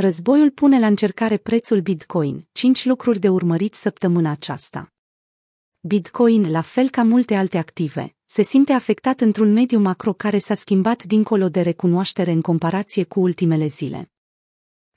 Războiul 0.00 0.50
pune 0.50 0.78
la 0.78 0.86
încercare 0.86 1.36
prețul 1.36 1.80
Bitcoin, 1.80 2.48
5 2.52 2.84
lucruri 2.84 3.18
de 3.18 3.28
urmărit 3.28 3.74
săptămâna 3.74 4.30
aceasta. 4.30 4.92
Bitcoin, 5.80 6.50
la 6.50 6.60
fel 6.60 6.88
ca 6.88 7.02
multe 7.02 7.34
alte 7.34 7.58
active, 7.58 8.16
se 8.24 8.42
simte 8.42 8.72
afectat 8.72 9.20
într-un 9.20 9.52
mediu 9.52 9.78
macro 9.78 10.12
care 10.12 10.38
s-a 10.38 10.54
schimbat 10.54 11.04
dincolo 11.04 11.48
de 11.48 11.60
recunoaștere 11.60 12.30
în 12.30 12.40
comparație 12.40 13.04
cu 13.04 13.20
ultimele 13.20 13.66
zile. 13.66 14.12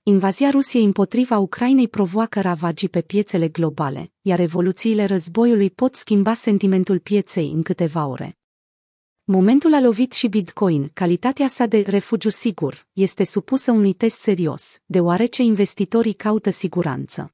Invazia 0.03 0.49
Rusiei 0.49 0.83
împotriva 0.83 1.37
Ucrainei 1.37 1.87
provoacă 1.87 2.41
ravagii 2.41 2.89
pe 2.89 3.01
piețele 3.01 3.47
globale, 3.47 4.11
iar 4.21 4.39
evoluțiile 4.39 5.05
războiului 5.05 5.69
pot 5.69 5.95
schimba 5.95 6.33
sentimentul 6.33 6.99
pieței 6.99 7.51
în 7.51 7.61
câteva 7.61 8.05
ore. 8.05 8.40
Momentul 9.33 9.73
a 9.73 9.79
lovit 9.79 10.11
și 10.11 10.27
Bitcoin, 10.27 10.89
calitatea 10.93 11.47
sa 11.47 11.65
de 11.65 11.81
refugiu 11.81 12.29
sigur, 12.29 12.87
este 12.93 13.23
supusă 13.23 13.71
unui 13.71 13.93
test 13.93 14.19
serios, 14.19 14.79
deoarece 14.85 15.41
investitorii 15.41 16.13
caută 16.13 16.49
siguranță. 16.49 17.33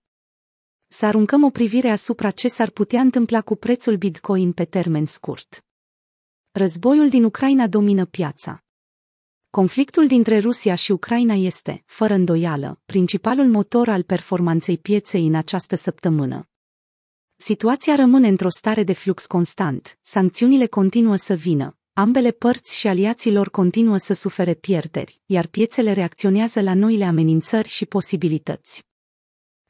Să 0.88 1.06
aruncăm 1.06 1.44
o 1.44 1.50
privire 1.50 1.90
asupra 1.90 2.32
ce 2.32 2.48
s-ar 2.48 2.70
putea 2.70 3.02
întâmpla 3.02 3.42
cu 3.42 3.56
prețul 3.56 3.96
Bitcoin 3.96 4.52
pe 4.52 4.66
termen 4.66 5.06
scurt. 5.06 5.66
Războiul 6.52 7.10
din 7.10 7.24
Ucraina 7.24 7.68
domină 7.68 8.06
piața. 8.06 8.64
Conflictul 9.50 10.08
dintre 10.08 10.40
Rusia 10.40 10.76
și 10.76 10.92
Ucraina 10.92 11.34
este, 11.34 11.84
fără 11.86 12.14
îndoială, 12.14 12.82
principalul 12.86 13.48
motor 13.48 13.90
al 13.90 14.04
performanței 14.04 14.78
pieței 14.78 15.28
în 15.28 15.36
această 15.36 15.76
săptămână. 15.76 16.50
Situația 17.36 17.96
rămâne 17.96 18.28
într-o 18.28 18.50
stare 18.50 18.84
de 18.84 18.94
flux 18.94 19.26
constant, 19.26 19.98
sancțiunile 20.02 20.66
continuă 20.66 21.16
să 21.16 21.34
vină, 21.34 21.77
ambele 21.98 22.32
părți 22.32 22.78
și 22.78 22.88
aliații 22.88 23.32
lor 23.32 23.50
continuă 23.50 23.98
să 23.98 24.14
sufere 24.14 24.54
pierderi, 24.54 25.22
iar 25.26 25.48
piețele 25.48 25.92
reacționează 25.92 26.62
la 26.62 26.74
noile 26.74 27.06
amenințări 27.06 27.68
și 27.68 27.86
posibilități. 27.86 28.84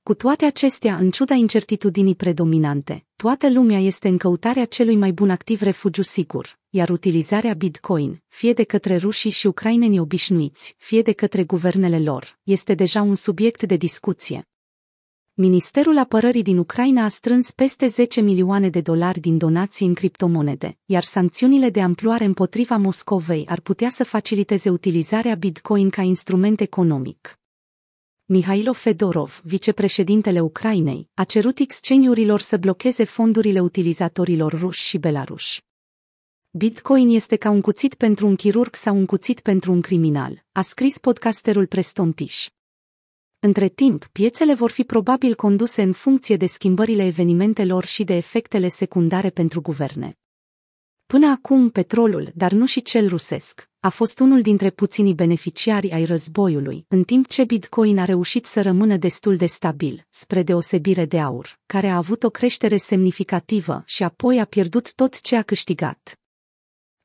Cu 0.04 0.14
toate 0.14 0.46
acestea, 0.46 0.96
în 0.96 1.12
ciuda 1.12 1.34
incertitudinii 1.34 2.16
predominante, 2.16 3.06
toată 3.16 3.50
lumea 3.50 3.80
este 3.80 4.08
în 4.08 4.18
căutarea 4.18 4.66
celui 4.66 4.96
mai 4.96 5.12
bun 5.12 5.30
activ 5.30 5.62
refugiu 5.62 6.02
sigur, 6.02 6.60
iar 6.70 6.90
utilizarea 6.90 7.54
Bitcoin, 7.54 8.24
fie 8.28 8.54
de 8.54 8.64
către 8.64 8.96
rușii 8.96 9.32
și 9.32 9.48
ucraineni 9.48 10.00
obișnuiți, 10.00 10.76
fie 10.78 11.02
de 11.02 11.12
către 11.12 11.44
guvernele 11.44 12.00
lor, 12.00 12.40
este 12.44 12.74
deja 12.74 13.02
un 13.02 13.16
subiect 13.16 13.64
de 13.64 13.76
discuție. 13.76 14.48
Ministerul 15.40 15.98
Apărării 15.98 16.42
din 16.42 16.58
Ucraina 16.58 17.04
a 17.04 17.08
strâns 17.08 17.52
peste 17.52 17.88
10 17.88 18.22
milioane 18.22 18.70
de 18.70 18.82
dolari 18.82 19.20
din 19.20 19.38
donații 19.38 19.88
în 19.88 19.94
criptomonede, 19.94 20.78
iar 20.86 21.04
sancțiunile 21.04 21.70
de 21.70 21.82
amploare 21.82 22.24
împotriva 22.24 22.78
Moscovei 22.78 23.46
ar 23.48 23.60
putea 23.60 23.90
să 23.90 24.04
faciliteze 24.04 24.70
utilizarea 24.70 25.36
Bitcoin 25.36 25.90
ca 25.90 26.02
instrument 26.02 26.60
economic. 26.60 27.40
Mihailo 28.26 28.74
Fedorov, 28.74 29.42
vicepreședintele 29.44 30.40
Ucrainei, 30.40 31.10
a 31.14 31.24
cerut 31.24 31.60
exchange-urilor 31.60 32.42
să 32.42 32.58
blocheze 32.58 33.04
fondurile 33.04 33.60
utilizatorilor 33.60 34.60
ruși 34.60 34.88
și 34.88 34.98
belaruși. 34.98 35.64
Bitcoin 36.50 37.10
este 37.10 37.36
ca 37.36 37.50
un 37.50 37.62
cuțit 37.62 37.94
pentru 37.94 38.28
un 38.28 38.36
chirurg 38.36 38.76
sau 38.76 38.96
un 38.96 39.06
cuțit 39.06 39.40
pentru 39.40 39.72
un 39.72 39.82
criminal, 39.82 40.46
a 40.52 40.62
scris 40.62 40.98
podcasterul 40.98 41.66
Preston 41.66 42.12
Pish. 42.12 42.48
Între 43.40 43.68
timp, 43.68 44.06
piețele 44.06 44.54
vor 44.54 44.72
fi 44.72 44.84
probabil 44.84 45.36
conduse 45.36 45.82
în 45.82 45.92
funcție 45.92 46.38
de 46.38 46.46
schimbările 46.46 47.06
evenimentelor 47.06 47.86
și 47.86 48.04
de 48.04 48.16
efectele 48.16 48.68
secundare 48.68 49.30
pentru 49.30 49.62
guverne. 49.62 50.18
Până 51.06 51.28
acum, 51.28 51.70
petrolul, 51.70 52.32
dar 52.36 52.52
nu 52.52 52.66
și 52.66 52.82
cel 52.82 53.08
rusesc, 53.08 53.70
a 53.80 53.90
fost 53.90 54.20
unul 54.20 54.42
dintre 54.42 54.70
puținii 54.70 55.14
beneficiari 55.14 55.92
ai 55.92 56.06
războiului, 56.06 56.86
în 56.88 57.04
timp 57.04 57.28
ce 57.28 57.44
Bitcoin 57.44 58.00
a 58.00 58.06
reușit 58.06 58.46
să 58.46 58.62
rămână 58.62 58.98
destul 58.98 59.36
de 59.36 59.46
stabil, 59.46 60.06
spre 60.10 60.44
deosebire 60.44 61.06
de 61.06 61.20
aur, 61.20 61.60
care 61.66 61.88
a 61.88 61.96
avut 61.96 62.24
o 62.24 62.30
creștere 62.30 62.78
semnificativă 62.78 63.84
și 63.86 64.04
apoi 64.04 64.40
a 64.40 64.46
pierdut 64.46 64.94
tot 64.94 65.22
ce 65.22 65.36
a 65.36 65.42
câștigat. 65.42 66.20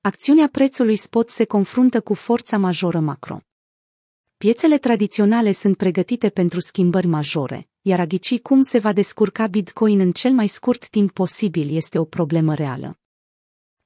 Acțiunea 0.00 0.48
prețului 0.48 0.96
spot 0.96 1.30
se 1.30 1.44
confruntă 1.44 2.00
cu 2.00 2.14
forța 2.14 2.58
majoră 2.58 3.00
macro. 3.00 3.38
Piețele 4.42 4.78
tradiționale 4.78 5.52
sunt 5.52 5.76
pregătite 5.76 6.28
pentru 6.28 6.60
schimbări 6.60 7.06
majore, 7.06 7.68
iar 7.80 8.00
a 8.00 8.06
ghici 8.06 8.38
cum 8.38 8.62
se 8.62 8.78
va 8.78 8.92
descurca 8.92 9.46
Bitcoin 9.46 10.00
în 10.00 10.12
cel 10.12 10.32
mai 10.32 10.46
scurt 10.46 10.88
timp 10.88 11.10
posibil 11.10 11.76
este 11.76 11.98
o 11.98 12.04
problemă 12.04 12.54
reală. 12.54 12.98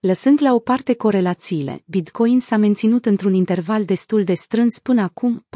Lăsând 0.01 0.43
la 0.43 0.55
o 0.55 0.59
parte 0.59 0.95
corelațiile, 0.95 1.83
Bitcoin 1.87 2.41
s-a 2.41 2.57
menținut 2.57 3.07
într-un 3.07 3.35
interval 3.35 3.85
destul 3.85 4.25
de 4.25 4.35
strâns 4.35 4.79
până 4.79 5.03
acum, 5.03 5.47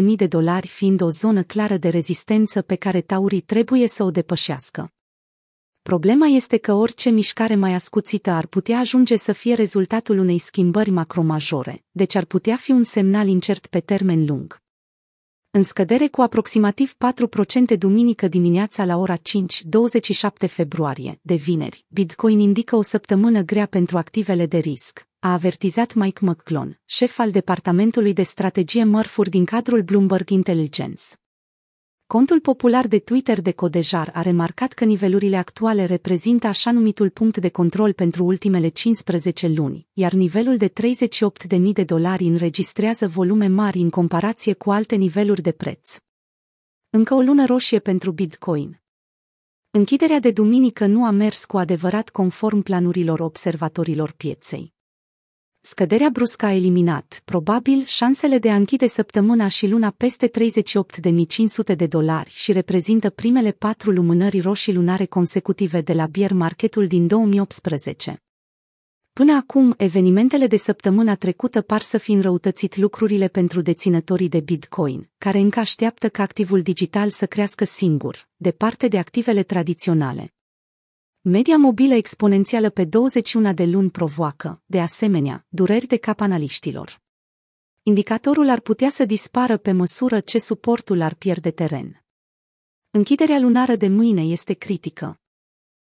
40.000 0.00 0.04
de 0.16 0.26
dolari 0.26 0.66
fiind 0.66 1.00
o 1.00 1.10
zonă 1.10 1.42
clară 1.42 1.76
de 1.76 1.88
rezistență 1.88 2.62
pe 2.62 2.74
care 2.74 3.00
taurii 3.00 3.40
trebuie 3.40 3.88
să 3.88 4.02
o 4.02 4.10
depășească. 4.10 4.92
Problema 5.82 6.26
este 6.26 6.56
că 6.56 6.72
orice 6.72 7.10
mișcare 7.10 7.54
mai 7.54 7.74
ascuțită 7.74 8.30
ar 8.30 8.46
putea 8.46 8.78
ajunge 8.78 9.16
să 9.16 9.32
fie 9.32 9.54
rezultatul 9.54 10.18
unei 10.18 10.38
schimbări 10.38 10.90
macromajore, 10.90 11.84
deci 11.90 12.14
ar 12.14 12.24
putea 12.24 12.56
fi 12.56 12.70
un 12.70 12.82
semnal 12.82 13.28
incert 13.28 13.66
pe 13.66 13.80
termen 13.80 14.24
lung. 14.24 14.60
În 15.50 15.62
scădere 15.62 16.08
cu 16.08 16.20
aproximativ 16.20 16.94
4% 17.74 17.78
duminică 17.78 18.28
dimineața 18.28 18.84
la 18.84 18.96
ora 18.96 19.16
5, 19.16 19.62
27 19.64 20.46
februarie, 20.46 21.18
de 21.22 21.34
vineri, 21.34 21.84
Bitcoin 21.88 22.38
indică 22.38 22.76
o 22.76 22.82
săptămână 22.82 23.40
grea 23.42 23.66
pentru 23.66 23.98
activele 23.98 24.46
de 24.46 24.58
risc, 24.58 25.08
a 25.18 25.32
avertizat 25.32 25.94
Mike 25.94 26.24
McClone, 26.24 26.80
șef 26.84 27.18
al 27.18 27.30
departamentului 27.30 28.12
de 28.12 28.22
strategie 28.22 28.84
mărfuri 28.84 29.30
din 29.30 29.44
cadrul 29.44 29.82
Bloomberg 29.82 30.28
Intelligence. 30.28 31.02
Contul 32.06 32.40
popular 32.40 32.86
de 32.86 32.98
Twitter 32.98 33.40
de 33.40 33.52
Codejar 33.52 34.10
a 34.14 34.22
remarcat 34.22 34.72
că 34.72 34.84
nivelurile 34.84 35.36
actuale 35.36 35.84
reprezintă 35.84 36.46
așa 36.46 36.72
numitul 36.72 37.10
punct 37.10 37.36
de 37.36 37.48
control 37.48 37.92
pentru 37.92 38.24
ultimele 38.24 38.68
15 38.68 39.48
luni, 39.48 39.86
iar 39.92 40.12
nivelul 40.12 40.56
de 40.56 40.68
38.000 40.68 41.72
de 41.72 41.84
dolari 41.84 42.24
înregistrează 42.24 43.06
volume 43.08 43.46
mari 43.46 43.78
în 43.78 43.90
comparație 43.90 44.52
cu 44.52 44.70
alte 44.70 44.94
niveluri 44.94 45.42
de 45.42 45.52
preț. 45.52 45.96
Încă 46.90 47.14
o 47.14 47.20
lună 47.20 47.44
roșie 47.46 47.78
pentru 47.78 48.10
Bitcoin. 48.10 48.80
Închiderea 49.70 50.20
de 50.20 50.30
duminică 50.30 50.86
nu 50.86 51.04
a 51.04 51.10
mers 51.10 51.44
cu 51.44 51.56
adevărat 51.58 52.10
conform 52.10 52.60
planurilor 52.60 53.20
observatorilor 53.20 54.12
pieței. 54.12 54.74
Scăderea 55.64 56.10
bruscă 56.10 56.46
a 56.46 56.52
eliminat, 56.52 57.22
probabil, 57.24 57.84
șansele 57.84 58.38
de 58.38 58.50
a 58.50 58.54
închide 58.54 58.86
săptămâna 58.86 59.48
și 59.48 59.66
luna 59.66 59.94
peste 59.96 60.30
38.500 60.30 61.76
de 61.76 61.86
dolari 61.86 62.30
și 62.30 62.52
reprezintă 62.52 63.10
primele 63.10 63.50
patru 63.50 63.90
lumânări 63.90 64.40
roșii 64.40 64.72
lunare 64.72 65.04
consecutive 65.04 65.80
de 65.80 65.92
la 65.92 66.06
bier 66.06 66.32
marketul 66.32 66.86
din 66.86 67.06
2018. 67.06 68.22
Până 69.12 69.32
acum, 69.32 69.74
evenimentele 69.76 70.46
de 70.46 70.56
săptămâna 70.56 71.14
trecută 71.14 71.60
par 71.60 71.80
să 71.80 71.98
fi 71.98 72.12
înrăutățit 72.12 72.76
lucrurile 72.76 73.28
pentru 73.28 73.60
deținătorii 73.60 74.28
de 74.28 74.40
Bitcoin, 74.40 75.10
care 75.18 75.38
încă 75.38 75.58
așteaptă 75.58 76.08
ca 76.08 76.22
activul 76.22 76.62
digital 76.62 77.10
să 77.10 77.26
crească 77.26 77.64
singur, 77.64 78.28
departe 78.36 78.88
de 78.88 78.98
activele 78.98 79.42
tradiționale. 79.42 80.34
Media 81.24 81.56
mobilă 81.56 81.94
exponențială 81.94 82.70
pe 82.70 82.84
21 82.84 83.52
de 83.52 83.64
luni 83.64 83.90
provoacă, 83.90 84.62
de 84.66 84.80
asemenea, 84.80 85.46
dureri 85.48 85.86
de 85.86 85.96
cap 85.96 86.20
analiștilor. 86.20 87.02
Indicatorul 87.82 88.48
ar 88.48 88.60
putea 88.60 88.90
să 88.90 89.04
dispară 89.04 89.56
pe 89.56 89.72
măsură 89.72 90.20
ce 90.20 90.38
suportul 90.38 91.00
ar 91.00 91.14
pierde 91.14 91.50
teren. 91.50 92.04
Închiderea 92.90 93.38
lunară 93.38 93.76
de 93.76 93.88
mâine 93.88 94.22
este 94.22 94.52
critică. 94.52 95.20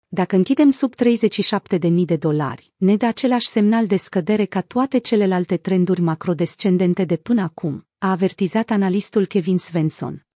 Dacă 0.08 0.36
închidem 0.36 0.70
sub 0.70 0.94
37.000 0.96 2.06
de 2.06 2.16
dolari, 2.16 2.74
ne 2.76 2.96
dă 2.96 3.06
același 3.06 3.48
semnal 3.48 3.88
de 3.88 3.96
scădere 3.96 4.46
ca 4.46 4.62
toate 4.62 4.98
celelalte 4.98 5.58
trenduri 5.58 6.02
macrodescendente 6.02 7.06
de 7.06 7.18
până 7.18 7.42
acum, 7.42 7.88
a 7.98 8.12
avertizat 8.12 8.70
analistul 8.70 9.26
Kevin 9.26 9.58
Svensson. 9.58 10.29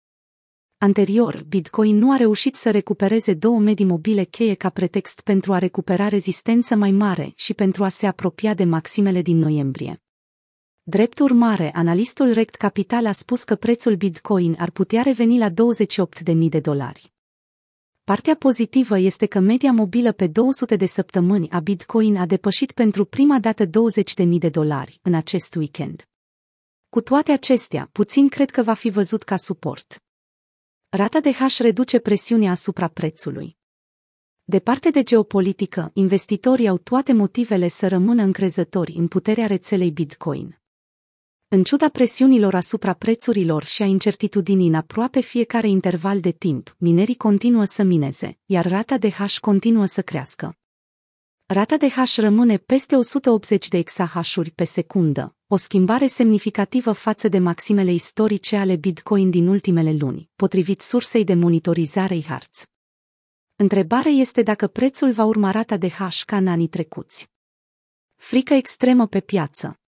Anterior, 0.83 1.43
Bitcoin 1.47 1.97
nu 1.97 2.11
a 2.11 2.15
reușit 2.15 2.55
să 2.55 2.71
recupereze 2.71 3.33
două 3.33 3.59
medii 3.59 3.85
mobile 3.85 4.23
cheie 4.23 4.53
ca 4.53 4.69
pretext 4.69 5.21
pentru 5.21 5.53
a 5.53 5.57
recupera 5.57 6.07
rezistență 6.07 6.75
mai 6.75 6.91
mare 6.91 7.31
și 7.35 7.53
pentru 7.53 7.83
a 7.83 7.89
se 7.89 8.07
apropia 8.07 8.53
de 8.53 8.63
maximele 8.63 9.21
din 9.21 9.37
noiembrie. 9.37 10.03
Drept 10.83 11.19
urmare, 11.19 11.71
analistul 11.73 12.33
Rect 12.33 12.55
Capital 12.55 13.05
a 13.05 13.11
spus 13.11 13.43
că 13.43 13.55
prețul 13.55 13.95
Bitcoin 13.95 14.55
ar 14.59 14.69
putea 14.69 15.01
reveni 15.01 15.37
la 15.37 15.49
28.000 15.49 16.49
de 16.49 16.59
dolari. 16.59 17.13
Partea 18.03 18.35
pozitivă 18.35 18.97
este 18.97 19.25
că 19.25 19.39
media 19.39 19.71
mobilă 19.71 20.11
pe 20.11 20.27
200 20.27 20.75
de 20.75 20.85
săptămâni 20.85 21.49
a 21.49 21.59
Bitcoin 21.59 22.17
a 22.17 22.25
depășit 22.25 22.71
pentru 22.71 23.05
prima 23.05 23.39
dată 23.39 23.65
20.000 23.65 23.69
de 24.37 24.49
dolari 24.49 24.99
în 25.01 25.13
acest 25.13 25.55
weekend. 25.55 26.07
Cu 26.89 27.01
toate 27.01 27.31
acestea, 27.31 27.89
puțin 27.91 28.29
cred 28.29 28.49
că 28.49 28.63
va 28.63 28.73
fi 28.73 28.89
văzut 28.89 29.23
ca 29.23 29.37
suport. 29.37 30.02
Rata 30.95 31.19
de 31.19 31.31
H 31.31 31.57
reduce 31.57 31.99
presiunea 31.99 32.51
asupra 32.51 32.87
prețului. 32.87 33.57
Departe 34.43 34.89
de 34.89 35.03
geopolitică, 35.03 35.91
investitorii 35.93 36.67
au 36.67 36.77
toate 36.77 37.13
motivele 37.13 37.67
să 37.67 37.87
rămână 37.87 38.21
încrezători 38.21 38.93
în 38.93 39.07
puterea 39.07 39.47
rețelei 39.47 39.91
Bitcoin. 39.91 40.61
În 41.47 41.63
ciuda 41.63 41.89
presiunilor 41.89 42.55
asupra 42.55 42.93
prețurilor 42.93 43.63
și 43.63 43.81
a 43.81 43.85
incertitudinii 43.85 44.67
în 44.67 44.73
aproape 44.73 45.19
fiecare 45.19 45.67
interval 45.67 46.19
de 46.19 46.31
timp, 46.31 46.75
minerii 46.77 47.15
continuă 47.15 47.65
să 47.65 47.83
mineze, 47.83 48.37
iar 48.45 48.67
rata 48.67 48.97
de 48.97 49.09
hash 49.09 49.37
continuă 49.37 49.85
să 49.85 50.01
crească. 50.01 50.57
Rata 51.45 51.77
de 51.77 51.89
hash 51.89 52.17
rămâne 52.17 52.57
peste 52.57 52.95
180 52.95 53.67
de 53.67 53.77
exahash-uri 53.77 54.51
pe 54.51 54.63
secundă, 54.63 55.35
o 55.47 55.55
schimbare 55.55 56.07
semnificativă 56.07 56.91
față 56.91 57.27
de 57.27 57.39
maximele 57.39 57.91
istorice 57.91 58.55
ale 58.55 58.75
Bitcoin 58.75 59.29
din 59.29 59.47
ultimele 59.47 59.93
luni, 59.93 60.29
potrivit 60.35 60.81
sursei 60.81 61.23
de 61.23 61.33
monitorizare 61.33 62.23
Hartz. 62.23 62.65
Întrebarea 63.55 64.11
este 64.11 64.41
dacă 64.41 64.67
prețul 64.67 65.11
va 65.11 65.23
urma 65.23 65.51
rata 65.51 65.77
de 65.77 65.89
hash 65.89 66.23
ca 66.23 66.37
în 66.37 66.47
anii 66.47 66.67
trecuți. 66.67 67.29
Frică 68.15 68.53
extremă 68.53 69.07
pe 69.07 69.19
piață. 69.19 69.79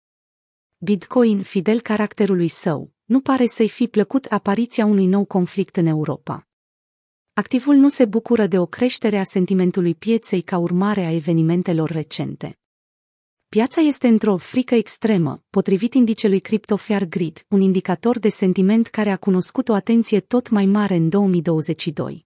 Bitcoin, 0.77 1.43
fidel 1.43 1.81
caracterului 1.81 2.47
său, 2.47 2.93
nu 3.03 3.21
pare 3.21 3.45
să-i 3.45 3.69
fi 3.69 3.87
plăcut 3.87 4.25
apariția 4.25 4.85
unui 4.85 5.05
nou 5.05 5.25
conflict 5.25 5.75
în 5.75 5.85
Europa. 5.85 6.47
Activul 7.37 7.75
nu 7.75 7.89
se 7.89 8.05
bucură 8.05 8.47
de 8.47 8.59
o 8.59 8.65
creștere 8.65 9.17
a 9.17 9.23
sentimentului 9.23 9.95
pieței 9.95 10.41
ca 10.41 10.57
urmare 10.57 11.05
a 11.05 11.11
evenimentelor 11.11 11.89
recente. 11.89 12.59
Piața 13.49 13.81
este 13.81 14.07
într-o 14.07 14.37
frică 14.37 14.75
extremă, 14.75 15.43
potrivit 15.49 15.93
indicelui 15.93 16.39
CryptoFair 16.39 17.05
Grid, 17.05 17.45
un 17.47 17.61
indicator 17.61 18.19
de 18.19 18.29
sentiment 18.29 18.87
care 18.87 19.09
a 19.09 19.17
cunoscut 19.17 19.69
o 19.69 19.73
atenție 19.73 20.19
tot 20.19 20.49
mai 20.49 20.65
mare 20.65 20.95
în 20.95 21.09
2022. 21.09 22.25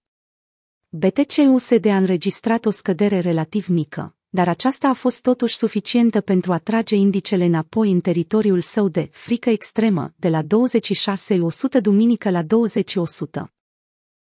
BTC-USD 0.90 1.86
a 1.86 1.96
înregistrat 1.96 2.66
o 2.66 2.70
scădere 2.70 3.20
relativ 3.20 3.68
mică, 3.68 4.16
dar 4.30 4.48
aceasta 4.48 4.88
a 4.88 4.94
fost 4.94 5.22
totuși 5.22 5.56
suficientă 5.56 6.22
pentru 6.22 6.54
a 6.54 6.58
trage 6.58 6.96
indicele 6.96 7.46
înapoi 7.46 7.92
în 7.92 8.00
teritoriul 8.00 8.62
său 8.62 8.88
de 8.88 9.10
frică 9.12 9.50
extremă, 9.50 10.14
de 10.16 10.30
la 10.30 10.42
26.100 10.44 10.48
duminică 11.82 12.30
la 12.30 12.44
20.100. 12.44 13.59